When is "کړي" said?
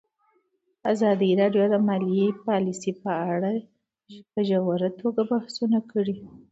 5.91-6.15